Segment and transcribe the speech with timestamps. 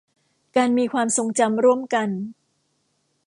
[0.55, 2.09] การมีความทรงจำร่วมกัน